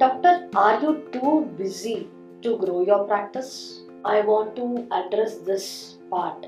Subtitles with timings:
[0.00, 2.08] Doctor, are you too busy
[2.40, 3.82] to grow your practice?
[4.02, 6.46] I want to address this part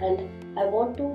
[0.00, 1.06] and I want to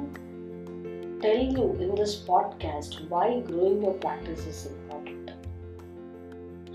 [1.21, 5.30] tell you in this podcast why growing your practice is important.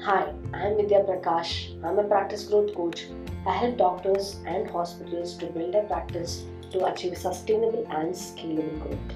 [0.05, 1.51] Hi, I'm Vidhyaa Prakash.
[1.85, 3.05] I'm a practice growth coach.
[3.49, 9.13] I help doctors and hospitals to build their practice to achieve sustainable and scalable growth.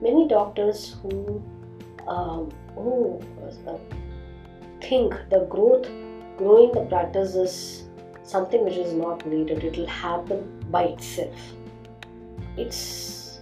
[0.00, 1.42] Many doctors who
[2.06, 3.20] um, who
[3.66, 3.78] uh,
[4.88, 5.86] think the growth,
[6.36, 7.84] growing the practice is
[8.22, 9.64] something which is not needed.
[9.64, 11.34] It will happen by itself.
[12.56, 13.40] It's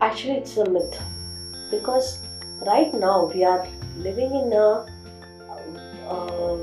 [0.00, 1.00] actually it's a myth
[1.70, 2.22] because
[2.66, 3.66] right now we are
[3.96, 4.86] living in a
[6.08, 6.58] uh,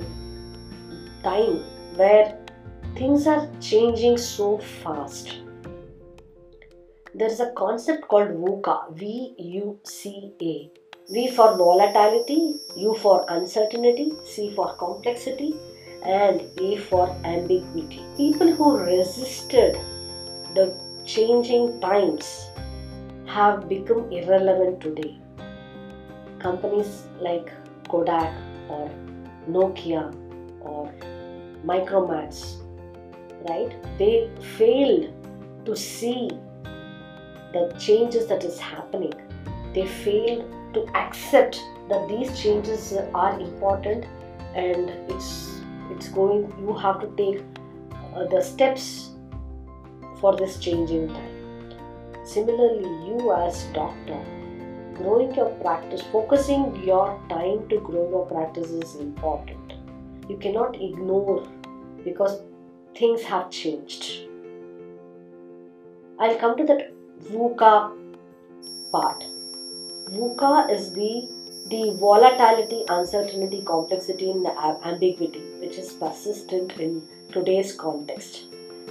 [1.24, 1.64] time
[1.96, 2.38] where
[2.96, 5.40] things are changing so fast.
[7.16, 10.83] There is a concept called VUCA, V U C A.
[11.14, 15.54] V for volatility, U for uncertainty, C for complexity,
[16.04, 18.02] and A for ambiguity.
[18.18, 19.78] People who resisted
[20.56, 20.74] the
[21.06, 22.48] changing times
[23.28, 25.20] have become irrelevant today.
[26.40, 27.52] Companies like
[27.90, 28.34] Kodak
[28.68, 28.90] or
[29.48, 30.12] Nokia
[30.62, 30.92] or
[31.64, 32.56] Micromax,
[33.50, 33.72] right?
[34.00, 35.14] They failed
[35.66, 36.32] to see
[37.54, 39.14] the changes that is happening.
[39.76, 44.06] They failed to accept that these changes are important
[44.56, 47.42] and it's it's going you have to take
[48.16, 49.12] uh, the steps
[50.20, 52.26] for this changing time.
[52.26, 54.22] Similarly you as doctor
[54.96, 59.74] growing your practice focusing your time to grow your practice is important.
[60.30, 61.46] You cannot ignore
[62.06, 62.42] because
[62.96, 64.30] things have changed.
[66.20, 67.92] I'll come to that VUCA
[68.92, 69.24] part
[70.10, 71.30] VUCA is the
[71.68, 74.46] the volatility, uncertainty, complexity, and
[74.84, 77.02] ambiguity, which is persistent in
[77.32, 78.44] today's context.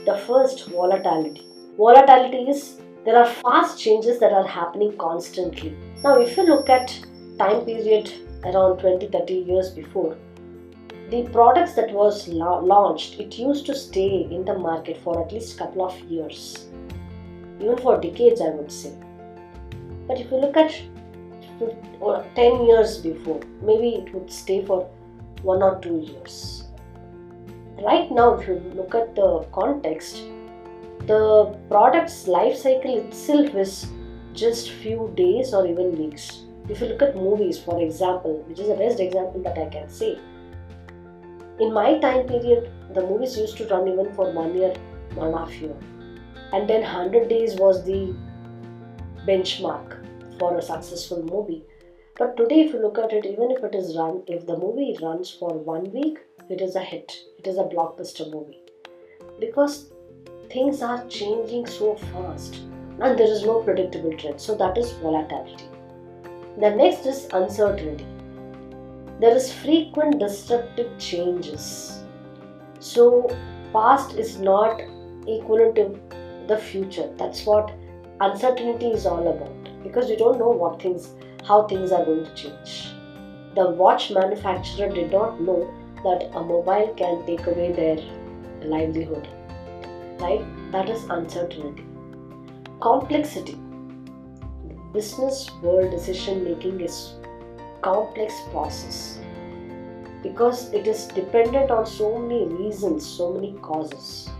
[0.06, 1.46] The first, volatility.
[1.76, 5.76] Volatility is there are fast changes that are happening constantly.
[6.02, 6.98] Now, if you look at
[7.38, 8.10] time period
[8.44, 10.16] around 20 30 years before,
[11.10, 15.30] the products that was la- launched, it used to stay in the market for at
[15.32, 16.68] least couple of years,
[17.60, 18.94] even for decades, I would say.
[20.08, 20.72] But if you look at
[22.00, 23.40] or 10 years before.
[23.62, 24.88] Maybe it would stay for
[25.42, 26.64] one or two years.
[27.82, 30.22] Right now if you look at the context
[31.06, 33.86] the product's life cycle itself is
[34.34, 36.42] just few days or even weeks.
[36.68, 39.88] If you look at movies for example which is the best example that i can
[39.88, 40.18] say.
[41.58, 44.74] In my time period the movies used to run even for one year
[45.14, 45.74] one half year.
[46.52, 48.14] And then 100 days was the
[49.26, 50.01] benchmark
[50.42, 51.62] for a successful movie.
[52.18, 54.96] But today, if you look at it, even if it is run, if the movie
[55.00, 56.18] runs for one week,
[56.50, 57.12] it is a hit.
[57.38, 58.58] It is a blockbuster movie
[59.38, 59.92] because
[60.50, 64.40] things are changing so fast and there is no predictable trend.
[64.40, 65.68] So that is volatility.
[66.58, 68.06] The next is uncertainty.
[69.20, 72.02] There is frequent disruptive changes.
[72.80, 73.06] So
[73.72, 74.82] past is not
[75.28, 77.08] equivalent to the future.
[77.16, 77.72] That's what
[78.20, 79.51] uncertainty is all about
[79.92, 81.10] because you don't know what things
[81.44, 82.94] how things are going to change.
[83.54, 85.60] The watch manufacturer did not know
[86.04, 87.96] that a mobile can take away their
[88.62, 89.28] livelihood
[90.22, 90.44] right?
[90.72, 91.84] That is uncertainty.
[92.80, 93.58] Complexity.
[94.68, 97.14] The business world decision making is
[97.58, 99.18] a complex process
[100.22, 104.30] because it is dependent on so many reasons so many causes.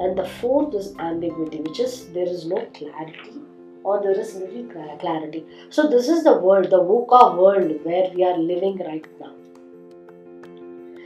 [0.00, 3.43] And the fourth is ambiguity which is there is no clarity
[3.84, 4.64] or there is little
[4.98, 5.44] clarity.
[5.70, 9.34] So, this is the world, the VUCA world where we are living right now.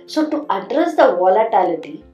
[0.07, 2.05] So, to address the volatility,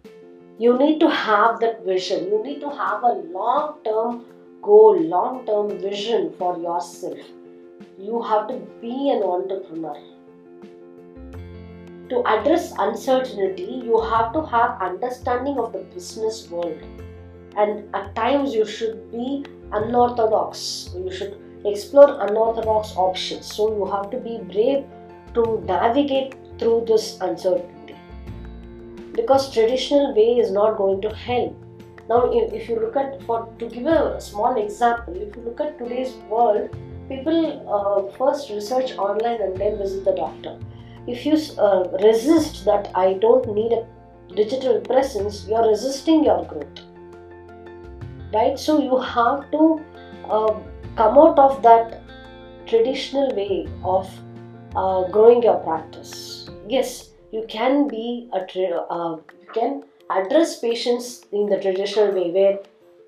[0.58, 2.28] you need to have that vision.
[2.28, 4.24] You need to have a long term
[4.62, 7.18] goal, long term vision for yourself.
[7.98, 9.96] You have to be an entrepreneur.
[12.10, 16.78] To address uncertainty, you have to have understanding of the business world.
[17.56, 20.90] And at times, you should be unorthodox.
[20.96, 23.46] You should explore unorthodox options.
[23.46, 24.84] So you have to be brave
[25.34, 27.96] to navigate through this uncertainty.
[29.12, 31.56] Because traditional way is not going to help.
[32.08, 35.78] Now, if you look at, for to give a small example, if you look at
[35.78, 36.76] today's world,
[37.08, 40.58] people uh, first research online and then visit the doctor.
[41.06, 43.86] If you uh, resist that I don't need a
[44.34, 46.93] digital presence, you are resisting your growth
[48.34, 49.80] right so you have to
[50.28, 50.54] uh,
[50.96, 52.00] come out of that
[52.66, 54.10] traditional way of
[54.76, 56.48] uh, growing your practice.
[56.68, 62.30] Yes, you can be a tra- uh, you can address patients in the traditional way
[62.30, 62.58] where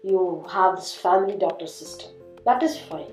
[0.02, 2.10] you have this family doctor system.
[2.44, 3.12] That is fine.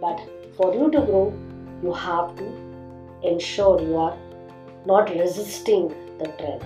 [0.00, 0.20] But
[0.56, 1.34] for you to grow,
[1.82, 2.52] you have to
[3.22, 4.16] ensure you are
[4.86, 5.88] not resisting
[6.18, 6.62] the trend.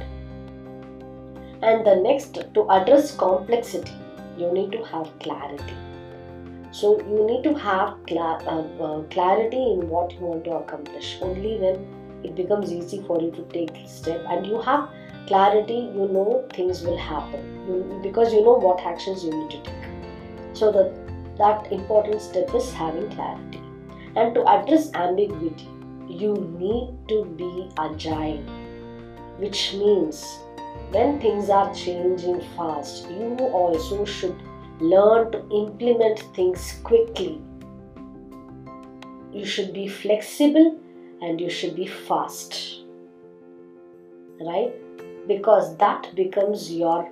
[1.63, 3.93] And the next, to address complexity,
[4.41, 5.77] you need to have clarity.
[6.73, 11.19] So you need to have cla- uh, uh, clarity in what you want to accomplish.
[11.21, 11.87] Only then
[12.23, 14.89] it becomes easy for you to take the step, and you have
[15.27, 15.79] clarity.
[15.99, 20.55] You know things will happen you, because you know what actions you need to take.
[20.61, 20.95] So that
[21.39, 23.61] that important step is having clarity.
[24.17, 25.69] And to address ambiguity,
[26.09, 28.43] you need to be agile,
[29.39, 30.23] which means
[30.91, 34.37] when things are changing fast, you also should
[34.81, 37.41] learn to implement things quickly.
[39.33, 40.81] You should be flexible
[41.23, 42.83] and you should be fast.
[44.41, 44.73] Right?
[45.29, 47.09] Because that becomes your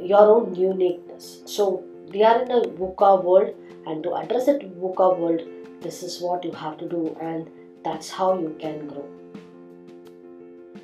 [0.00, 1.42] your own uniqueness.
[1.44, 3.54] So we are in a VUCA world
[3.86, 5.42] and to address that VUCA world,
[5.80, 7.50] this is what you have to do and
[7.84, 9.06] that's how you can grow.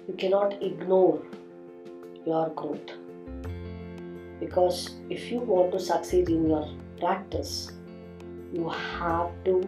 [0.09, 1.23] You cannot ignore
[2.27, 2.91] your growth
[4.41, 6.69] because if you want to succeed in your
[6.99, 7.71] practice,
[8.53, 9.63] you have to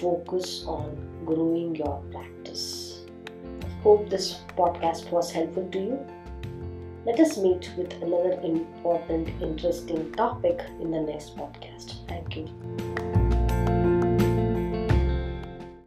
[0.00, 3.04] focus on growing your practice.
[3.82, 6.06] Hope this podcast was helpful to you.
[7.04, 12.06] Let us meet with another important, interesting topic in the next podcast.
[12.06, 13.01] Thank you.